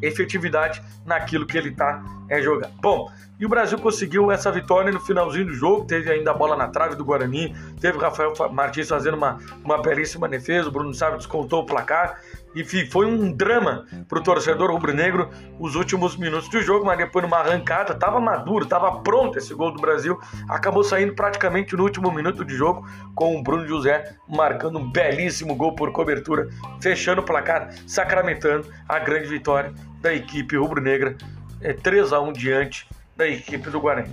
efetividade 0.00 0.82
naquilo 1.04 1.46
que 1.46 1.56
ele 1.56 1.70
está 1.70 2.02
é, 2.28 2.40
jogando. 2.40 2.72
Bom, 2.80 3.10
e 3.38 3.46
o 3.46 3.48
Brasil 3.48 3.78
conseguiu 3.78 4.32
essa 4.32 4.50
vitória 4.50 4.90
no 4.90 4.98
finalzinho 4.98 5.46
do 5.46 5.54
jogo, 5.54 5.84
teve 5.84 6.10
ainda 6.10 6.32
a 6.32 6.34
bola 6.34 6.56
na 6.56 6.68
trave 6.68 6.96
do 6.96 7.04
Guarani, 7.04 7.54
teve 7.80 7.96
o 7.96 8.00
Rafael 8.00 8.32
Martins 8.52 8.88
fazendo 8.88 9.16
uma, 9.16 9.38
uma 9.64 9.80
belíssima 9.80 10.28
defesa, 10.28 10.68
o 10.68 10.72
Bruno 10.72 10.92
Sávio 10.92 11.18
descontou 11.18 11.62
o 11.62 11.66
placar, 11.66 12.20
enfim, 12.56 12.86
foi 12.86 13.06
um 13.06 13.30
drama 13.30 13.86
para 14.08 14.18
o 14.18 14.22
torcedor 14.22 14.72
rubro-negro 14.72 15.30
os 15.60 15.76
últimos 15.76 16.16
minutos 16.16 16.48
do 16.48 16.60
jogo, 16.60 16.84
mas 16.84 16.98
depois 16.98 17.24
numa 17.24 17.38
arrancada, 17.38 17.92
estava 17.92 18.18
maduro, 18.18 18.64
estava 18.64 19.00
pronto 19.00 19.38
esse 19.38 19.54
gol 19.54 19.70
do 19.70 19.80
Brasil, 19.80 20.18
acabou 20.48 20.82
saindo 20.82 21.14
praticamente 21.14 21.76
no 21.76 21.84
último 21.84 22.10
minuto 22.10 22.44
de 22.44 22.56
jogo, 22.56 22.84
com 23.14 23.38
o 23.38 23.42
Bruno 23.42 23.68
José 23.68 24.16
marcando 24.28 24.78
um 24.78 24.90
belíssimo 24.90 25.54
gol 25.54 25.76
por 25.76 25.92
cobertura, 25.92 26.48
fechando 26.80 27.20
o 27.20 27.24
placar, 27.24 27.70
sacramentando 27.86 28.66
a 28.88 28.98
grande 28.98 29.28
vitória 29.28 29.72
da 30.00 30.14
equipe 30.14 30.56
rubro-negra, 30.56 31.16
é, 31.60 31.72
3 31.72 32.12
a 32.12 32.20
1 32.20 32.32
diante 32.32 32.88
da 33.16 33.26
equipe 33.26 33.68
do 33.70 33.80
Guarani. 33.80 34.10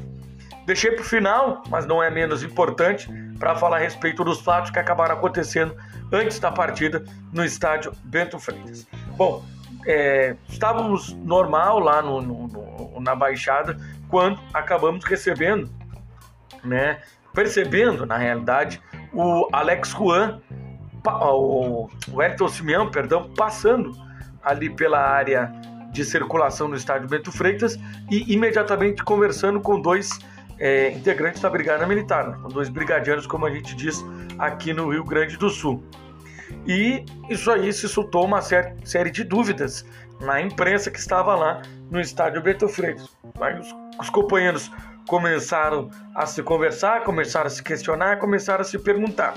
Deixei 0.66 0.92
para 0.92 1.02
o 1.02 1.06
final, 1.06 1.64
mas 1.70 1.86
não 1.86 2.02
é 2.02 2.10
menos 2.10 2.42
importante, 2.42 3.08
para 3.38 3.56
falar 3.56 3.78
a 3.78 3.80
respeito 3.80 4.24
dos 4.24 4.42
fatos 4.42 4.72
que 4.72 4.80
acabaram 4.80 5.16
acontecendo 5.16 5.76
antes 6.12 6.40
da 6.40 6.52
partida 6.52 7.04
no 7.32 7.44
estádio 7.44 7.92
Bento 8.04 8.40
Freitas. 8.40 8.88
Bom, 9.18 9.44
é, 9.86 10.36
estávamos 10.50 11.14
normal 11.14 11.80
lá 11.80 12.02
no, 12.02 12.22
no, 12.22 12.48
no, 12.48 13.00
na 13.00 13.16
Baixada 13.16 13.78
quando 14.08 14.40
acabamos 14.54 15.04
recebendo, 15.06 15.70
né, 16.64 17.02
percebendo 17.34 18.06
na 18.06 18.18
realidade 18.18 18.82
o 19.14 19.48
Alex 19.52 19.90
Juan, 19.90 20.42
o, 21.06 21.88
o 22.12 22.24
Elton 22.24 22.48
Simeão, 22.48 22.90
perdão, 22.90 23.30
passando 23.36 23.96
ali 24.44 24.70
pela 24.70 25.00
área 25.00 25.52
de 25.96 26.04
circulação 26.04 26.68
no 26.68 26.76
estádio 26.76 27.08
Bento 27.08 27.32
Freitas 27.32 27.80
e 28.12 28.34
imediatamente 28.34 29.04
conversando 29.04 29.62
com 29.62 29.80
dois 29.80 30.20
é, 30.60 30.92
integrantes 30.92 31.42
da 31.42 31.50
Brigada 31.50 31.88
Militar, 31.88 32.28
né? 32.28 32.38
com 32.42 32.50
dois 32.50 32.68
brigadianos, 32.70 33.26
como 33.26 33.46
a 33.46 33.50
gente 33.50 33.74
diz 33.76 34.04
aqui 34.38 34.74
no 34.74 34.92
Rio 34.92 35.04
Grande 35.06 35.38
do 35.38 35.50
Sul. 35.50 35.82
E 36.68 37.06
isso 37.30 37.50
aí 37.50 37.72
se 37.72 37.88
soltou 37.88 38.26
uma 38.26 38.42
série, 38.42 38.76
série 38.84 39.10
de 39.10 39.24
dúvidas 39.24 39.86
na 40.20 40.42
imprensa 40.42 40.92
que 40.92 41.00
estava 41.00 41.34
lá 41.36 41.62
no 41.90 42.00
estádio 42.00 42.42
Bento 42.42 42.68
Freitas. 42.68 43.10
Aí 43.40 43.58
os, 43.58 43.68
os 44.00 44.10
companheiros 44.10 44.70
começaram 45.08 45.90
a 46.14 46.26
se 46.26 46.44
conversar, 46.44 47.04
começaram 47.04 47.48
a 47.48 47.50
se 47.50 47.64
questionar, 47.64 48.18
começaram 48.18 48.62
a 48.62 48.66
se 48.66 48.78
perguntar. 48.78 49.36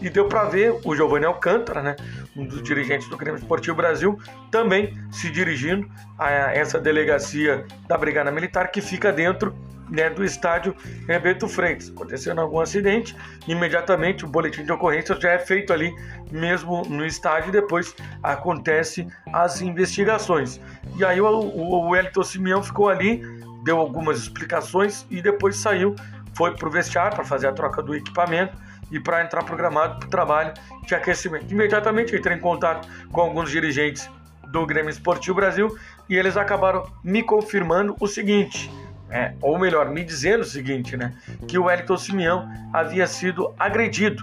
E 0.00 0.08
deu 0.08 0.26
para 0.26 0.44
ver 0.44 0.74
o 0.84 0.94
Giovanni 0.94 1.26
Alcântara, 1.26 1.82
né, 1.82 1.96
um 2.36 2.46
dos 2.46 2.62
dirigentes 2.62 3.08
do 3.08 3.16
Grêmio 3.16 3.38
Esportivo 3.38 3.76
Brasil, 3.76 4.18
também 4.50 4.96
se 5.10 5.30
dirigindo 5.30 5.88
a 6.18 6.30
essa 6.30 6.78
delegacia 6.78 7.64
da 7.86 7.96
Brigada 7.96 8.30
Militar 8.30 8.70
que 8.70 8.80
fica 8.80 9.12
dentro 9.12 9.54
né, 9.90 10.08
do 10.08 10.24
estádio 10.24 10.74
Beto 11.06 11.48
Freitas. 11.48 11.90
Acontecendo 11.90 12.40
algum 12.40 12.60
acidente, 12.60 13.16
imediatamente 13.46 14.24
o 14.24 14.28
boletim 14.28 14.64
de 14.64 14.72
ocorrência 14.72 15.18
já 15.20 15.32
é 15.32 15.38
feito 15.38 15.72
ali 15.72 15.92
mesmo 16.30 16.82
no 16.82 17.04
estádio 17.04 17.48
e 17.48 17.52
depois 17.52 17.94
acontece 18.22 19.06
as 19.32 19.60
investigações. 19.60 20.60
E 20.96 21.04
aí 21.04 21.20
o, 21.20 21.26
o, 21.26 21.86
o 21.86 21.90
Wellington 21.90 22.22
Simeão 22.22 22.62
ficou 22.62 22.88
ali, 22.88 23.22
deu 23.64 23.78
algumas 23.78 24.18
explicações 24.20 25.04
e 25.10 25.20
depois 25.20 25.56
saiu, 25.56 25.94
foi 26.34 26.54
para 26.54 26.68
o 26.68 26.70
vestiário 26.70 27.16
para 27.16 27.24
fazer 27.24 27.48
a 27.48 27.52
troca 27.52 27.82
do 27.82 27.94
equipamento 27.94 28.56
e 28.90 28.98
para 28.98 29.22
entrar 29.22 29.44
programado 29.44 29.98
para 29.98 30.06
o 30.06 30.10
trabalho 30.10 30.54
de 30.86 30.94
aquecimento. 30.94 31.50
Imediatamente 31.52 32.14
entrei 32.14 32.36
em 32.36 32.40
contato 32.40 32.88
com 33.12 33.20
alguns 33.20 33.50
dirigentes 33.50 34.08
do 34.48 34.66
Grêmio 34.66 34.90
Esportivo 34.90 35.36
Brasil 35.36 35.76
e 36.08 36.16
eles 36.16 36.36
acabaram 36.36 36.90
me 37.04 37.22
confirmando 37.22 37.96
o 38.00 38.06
seguinte, 38.06 38.70
é, 39.08 39.34
ou 39.40 39.58
melhor, 39.58 39.90
me 39.90 40.04
dizendo 40.04 40.42
o 40.42 40.44
seguinte, 40.44 40.96
né, 40.96 41.14
que 41.46 41.58
o 41.58 41.64
Wellington 41.64 41.96
Simeão 41.96 42.48
havia 42.72 43.06
sido 43.06 43.54
agredido 43.58 44.22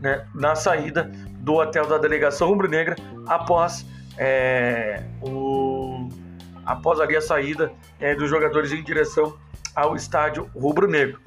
né, 0.00 0.24
na 0.34 0.54
saída 0.54 1.10
do 1.40 1.54
hotel 1.54 1.86
da 1.86 1.98
delegação 1.98 2.48
rubro-negra 2.48 2.96
após 3.26 3.86
é, 4.16 5.02
o 5.22 6.08
após 6.66 7.00
ali 7.00 7.16
a 7.16 7.20
saída 7.22 7.72
é, 7.98 8.14
dos 8.14 8.28
jogadores 8.28 8.72
em 8.72 8.82
direção 8.82 9.34
ao 9.74 9.96
estádio 9.96 10.50
rubro-negro. 10.54 11.18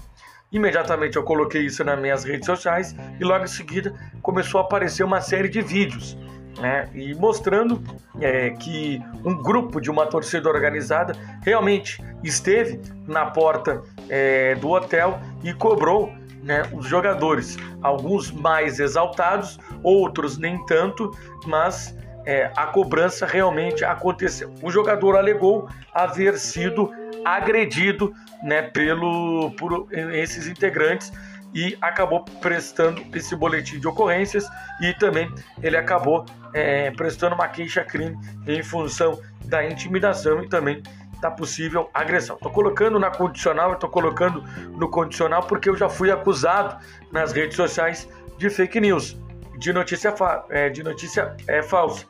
Imediatamente 0.51 1.15
eu 1.15 1.23
coloquei 1.23 1.65
isso 1.65 1.83
nas 1.83 1.99
minhas 1.99 2.23
redes 2.23 2.45
sociais 2.45 2.95
e 3.19 3.23
logo 3.23 3.43
em 3.43 3.47
seguida 3.47 3.93
começou 4.21 4.59
a 4.59 4.63
aparecer 4.63 5.03
uma 5.03 5.21
série 5.21 5.47
de 5.47 5.61
vídeos 5.61 6.17
né, 6.59 6.89
e 6.93 7.15
mostrando 7.15 7.81
é, 8.19 8.49
que 8.51 9.01
um 9.23 9.35
grupo 9.41 9.79
de 9.79 9.89
uma 9.89 10.05
torcida 10.05 10.49
organizada 10.49 11.13
realmente 11.41 12.03
esteve 12.23 12.81
na 13.07 13.25
porta 13.27 13.81
é, 14.09 14.55
do 14.55 14.69
hotel 14.69 15.19
e 15.43 15.53
cobrou 15.53 16.13
né, 16.43 16.63
os 16.73 16.85
jogadores, 16.85 17.57
alguns 17.81 18.31
mais 18.31 18.79
exaltados, 18.79 19.59
outros 19.83 20.37
nem 20.37 20.63
tanto, 20.65 21.11
mas 21.45 21.95
é, 22.25 22.51
a 22.55 22.67
cobrança 22.67 23.25
realmente 23.25 23.83
aconteceu. 23.83 24.53
O 24.61 24.69
jogador 24.69 25.15
alegou 25.15 25.67
haver 25.93 26.37
sido 26.37 26.91
agredido 27.25 28.13
né, 28.43 28.61
pelo, 28.61 29.51
por 29.51 29.87
esses 29.91 30.47
integrantes 30.47 31.11
e 31.53 31.77
acabou 31.81 32.23
prestando 32.41 33.03
esse 33.13 33.35
boletim 33.35 33.79
de 33.79 33.87
ocorrências 33.87 34.47
e 34.81 34.93
também 34.93 35.29
ele 35.61 35.77
acabou 35.77 36.25
é, 36.53 36.91
prestando 36.91 37.35
uma 37.35 37.47
queixa-crime 37.47 38.17
em 38.47 38.63
função 38.63 39.19
da 39.45 39.65
intimidação 39.65 40.43
e 40.43 40.47
também 40.47 40.81
da 41.21 41.29
possível 41.29 41.89
agressão. 41.93 42.35
Estou 42.35 42.51
colocando 42.51 42.97
na 42.97 43.11
condicional, 43.11 43.73
estou 43.73 43.89
colocando 43.89 44.43
no 44.75 44.89
condicional 44.89 45.43
porque 45.43 45.69
eu 45.69 45.75
já 45.75 45.87
fui 45.87 46.09
acusado 46.09 46.83
nas 47.11 47.31
redes 47.31 47.55
sociais 47.55 48.09
de 48.37 48.49
fake 48.49 48.79
news, 48.79 49.15
de 49.61 49.71
notícia, 49.71 50.13
é, 50.49 50.69
de 50.69 50.83
notícia 50.83 51.35
é, 51.47 51.61
falsa. 51.61 52.05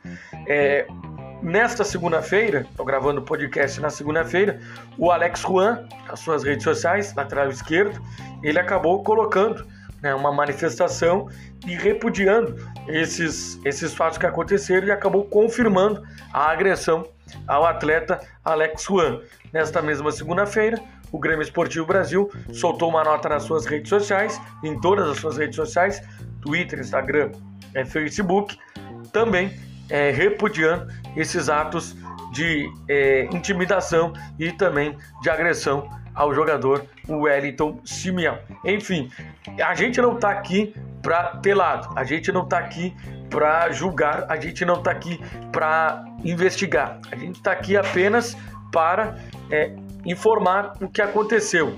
É, 0.48 0.86
Nesta 1.42 1.82
segunda-feira, 1.82 2.64
estou 2.70 2.86
gravando 2.86 3.20
o 3.20 3.24
podcast 3.24 3.80
na 3.80 3.90
segunda-feira, 3.90 4.60
o 4.96 5.10
Alex 5.10 5.40
Juan, 5.40 5.88
nas 6.06 6.20
suas 6.20 6.44
redes 6.44 6.62
sociais, 6.62 7.12
lateral 7.16 7.48
esquerdo, 7.48 8.00
ele 8.44 8.60
acabou 8.60 9.02
colocando 9.02 9.66
né, 10.00 10.14
uma 10.14 10.30
manifestação 10.30 11.28
e 11.66 11.74
repudiando 11.74 12.56
esses, 12.86 13.58
esses 13.64 13.92
fatos 13.92 14.18
que 14.18 14.26
aconteceram 14.26 14.86
e 14.86 14.92
acabou 14.92 15.24
confirmando 15.24 16.04
a 16.32 16.48
agressão 16.48 17.08
ao 17.48 17.66
atleta 17.66 18.20
Alex 18.44 18.84
Juan. 18.84 19.20
Nesta 19.52 19.82
mesma 19.82 20.12
segunda-feira, 20.12 20.80
o 21.12 21.18
Grêmio 21.18 21.42
Esportivo 21.42 21.86
Brasil 21.86 22.30
soltou 22.52 22.88
uma 22.88 23.04
nota 23.04 23.28
nas 23.28 23.44
suas 23.44 23.66
redes 23.66 23.90
sociais, 23.90 24.40
em 24.64 24.80
todas 24.80 25.08
as 25.08 25.18
suas 25.18 25.36
redes 25.36 25.54
sociais, 25.54 26.02
Twitter, 26.40 26.80
Instagram, 26.80 27.30
e 27.74 27.84
Facebook, 27.84 28.58
também 29.12 29.52
é, 29.90 30.10
repudiando 30.10 30.92
esses 31.16 31.48
atos 31.48 31.94
de 32.32 32.66
é, 32.88 33.24
intimidação 33.26 34.12
e 34.38 34.50
também 34.52 34.96
de 35.20 35.28
agressão 35.30 35.88
ao 36.14 36.34
jogador 36.34 36.84
Wellington 37.08 37.80
Simeão. 37.84 38.38
Enfim, 38.64 39.10
a 39.62 39.74
gente 39.74 40.00
não 40.00 40.14
está 40.14 40.30
aqui 40.30 40.74
para 41.02 41.36
pelado, 41.36 41.88
a 41.96 42.04
gente 42.04 42.30
não 42.32 42.44
está 42.44 42.58
aqui 42.58 42.94
para 43.28 43.70
julgar, 43.70 44.26
a 44.28 44.36
gente 44.36 44.64
não 44.64 44.76
está 44.78 44.90
aqui 44.90 45.20
para 45.50 46.04
investigar, 46.24 47.00
a 47.10 47.16
gente 47.16 47.36
está 47.36 47.52
aqui 47.52 47.76
apenas 47.76 48.36
para 48.70 49.18
é, 49.50 49.74
informar 50.04 50.74
o 50.80 50.88
que 50.88 51.02
aconteceu. 51.02 51.74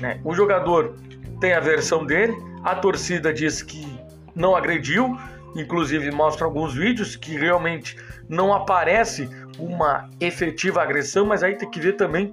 Né? 0.00 0.20
O 0.24 0.34
jogador 0.34 0.96
tem 1.40 1.52
a 1.52 1.60
versão 1.60 2.04
dele, 2.04 2.36
a 2.62 2.74
torcida 2.74 3.32
diz 3.32 3.62
que 3.62 3.86
não 4.34 4.54
agrediu, 4.54 5.18
inclusive 5.54 6.10
mostra 6.10 6.44
alguns 6.44 6.74
vídeos 6.74 7.16
que 7.16 7.36
realmente 7.36 7.96
não 8.28 8.52
aparece 8.52 9.28
uma 9.58 10.08
efetiva 10.20 10.82
agressão, 10.82 11.26
mas 11.26 11.42
aí 11.42 11.54
tem 11.54 11.70
que 11.70 11.80
ver 11.80 11.94
também 11.94 12.32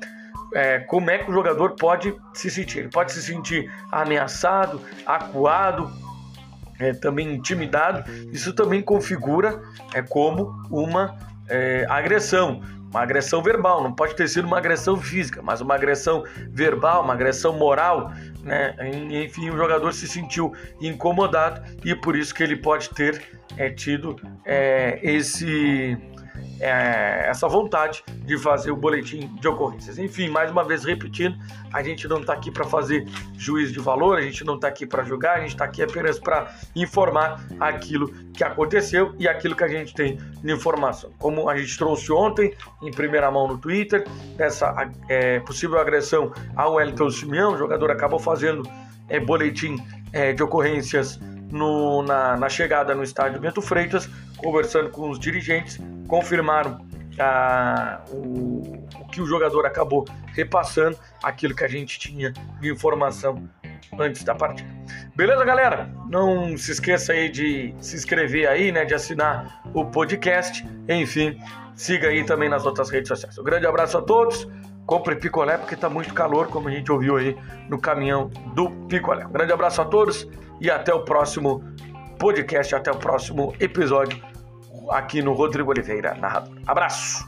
é, 0.54 0.80
como 0.80 1.10
é 1.10 1.18
que 1.18 1.30
o 1.30 1.34
jogador 1.34 1.72
pode 1.72 2.14
se 2.34 2.50
sentir. 2.50 2.80
Ele 2.80 2.90
pode 2.90 3.12
se 3.12 3.22
sentir 3.22 3.72
ameaçado, 3.92 4.82
acuado, 5.06 5.92
é, 6.80 6.94
também 6.94 7.34
intimidado. 7.34 8.10
Isso 8.32 8.54
também 8.54 8.82
configura 8.82 9.62
é, 9.94 10.02
como 10.02 10.54
uma 10.70 11.18
é, 11.48 11.86
agressão, 11.90 12.62
uma 12.94 13.02
agressão 13.02 13.42
verbal. 13.42 13.82
Não 13.82 13.92
pode 13.92 14.16
ter 14.16 14.30
sido 14.30 14.46
uma 14.46 14.60
agressão 14.60 14.96
física, 14.96 15.42
mas 15.42 15.60
uma 15.62 15.74
agressão 15.74 16.24
verbal, 16.50 17.04
uma 17.04 17.14
agressão 17.14 17.58
moral, 17.58 18.12
né? 18.44 18.76
Enfim, 19.26 19.50
o 19.50 19.58
jogador 19.58 19.92
se 19.94 20.08
sentiu 20.08 20.54
incomodado 20.80 21.62
e 21.84 21.96
por 21.96 22.16
isso 22.16 22.34
que 22.34 22.44
ele 22.44 22.56
pode 22.56 22.90
ter 22.92 23.22
é, 23.58 23.70
tido 23.70 24.16
é, 24.46 25.00
esse 25.02 25.98
é, 26.60 27.28
essa 27.30 27.48
vontade 27.48 28.04
de 28.26 28.38
fazer 28.38 28.72
o 28.72 28.76
boletim 28.76 29.28
de 29.40 29.48
ocorrências. 29.48 29.98
Enfim, 29.98 30.30
mais 30.30 30.52
uma 30.52 30.64
vez 30.64 30.84
repetindo, 30.84 31.38
a 31.74 31.82
gente 31.82 32.08
não 32.08 32.22
está 32.22 32.34
aqui 32.34 32.52
para 32.52 32.66
fazer 32.66 33.08
juízo 33.38 33.74
de 33.74 33.80
valor, 33.80 34.18
a 34.18 34.22
gente 34.22 34.44
não 34.44 34.56
está 34.56 34.68
aqui 34.68 34.86
para 34.86 35.04
julgar, 35.04 35.38
a 35.38 35.42
gente 35.42 35.52
está 35.52 35.66
aqui 35.66 35.82
apenas 35.82 36.20
para 36.20 36.54
informar 36.76 37.44
aquilo 37.60 38.10
que 38.34 38.44
aconteceu 38.44 39.14
e 39.18 39.28
aquilo 39.28 39.56
que 39.56 39.64
a 39.64 39.68
gente 39.68 39.94
tem 39.94 40.18
de 40.18 40.52
informação. 40.52 41.12
Como 41.18 41.50
a 41.50 41.58
gente 41.58 41.78
trouxe 41.78 42.12
ontem, 42.12 42.54
em 42.82 42.92
primeira 42.92 43.30
mão 43.30 43.48
no 43.48 43.58
Twitter, 43.58 44.06
essa 44.38 44.92
é, 45.10 45.40
possível 45.40 45.80
agressão 45.80 46.32
ao 46.56 46.76
Wellington 46.76 47.10
Simeão, 47.10 47.54
o 47.54 47.58
jogador 47.58 47.92
acabou 47.92 48.20
fazendo 48.20 48.64
é, 49.10 49.20
boletim 49.20 49.78
é, 50.12 50.34
de 50.34 50.42
ocorrências 50.44 51.20
no, 51.52 52.02
na, 52.02 52.36
na, 52.36 52.50
chegada 52.50 52.96
no 52.96 53.04
estádio 53.04 53.40
Bento 53.40 53.62
Freitas, 53.62 54.10
conversando 54.44 54.90
com 54.90 55.10
os 55.10 55.18
dirigentes, 55.18 55.80
confirmaram 56.08 56.86
ah, 57.20 58.02
o, 58.12 58.86
o, 59.00 59.08
que 59.12 59.22
o 59.22 59.26
jogador 59.26 59.66
acabou 59.66 60.06
repassando, 60.34 60.98
aquilo 61.24 61.56
que 61.56 61.64
a 61.64 61.68
gente 61.68 61.98
tinha 61.98 62.34
de 62.60 62.70
informação 62.70 63.50
antes 63.98 64.24
da 64.24 64.36
partida. 64.36 64.70
Beleza, 65.16 65.46
galera? 65.46 65.90
Não 66.10 66.58
se 66.58 66.72
esqueça 66.72 67.14
aí 67.14 67.30
de 67.30 67.74
se 67.80 67.96
inscrever 67.96 68.48
aí, 68.48 68.72
né, 68.72 68.84
de 68.84 68.94
assinar 68.94 69.62
o 69.74 69.86
podcast, 69.86 70.68
enfim, 70.90 71.40
siga 71.76 72.10
aí 72.10 72.24
também 72.24 72.50
nas 72.50 72.66
outras 72.66 72.90
redes 72.90 73.08
sociais. 73.08 73.38
Um 73.38 73.44
grande 73.44 73.66
abraço 73.66 73.98
a 73.98 74.02
todos. 74.02 74.48
Compre 74.86 75.16
picolé 75.16 75.58
porque 75.58 75.76
está 75.76 75.90
muito 75.90 76.14
calor, 76.14 76.48
como 76.48 76.68
a 76.68 76.72
gente 76.72 76.92
ouviu 76.92 77.16
aí 77.16 77.38
no 77.70 77.80
caminhão 77.80 78.30
do 78.54 78.70
picolé. 78.88 79.26
Um 79.26 79.32
grande 79.32 79.54
abraço 79.54 79.82
a 79.82 79.86
todos 79.86 80.28
e 80.60 80.70
até 80.70 80.94
o 80.94 81.06
próximo 81.06 81.64
podcast, 82.20 82.76
até 82.76 82.92
o 82.92 82.98
próximo 82.98 83.54
episódio 83.62 84.22
aqui 84.94 85.22
no 85.22 85.34
Rodrigo 85.34 85.72
Oliveira 85.72 86.14
Narrador. 86.16 86.58
Abraço! 86.66 87.26